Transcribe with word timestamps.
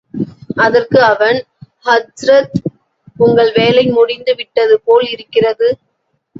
அதற்கு 0.55 0.99
அவன் 1.03 1.37
ஹஜ்ரத், 1.85 2.57
உங்கள் 3.17 3.51
வேலை 3.51 3.85
முடிந்து 3.89 4.35
விட்டது 4.35 4.77
போல் 4.81 5.07
இருககிறது. 5.07 5.69